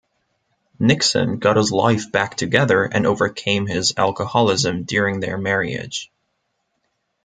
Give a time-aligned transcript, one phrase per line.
[0.79, 6.09] Nixon got his life back together and overcame his alcoholism during their marriage.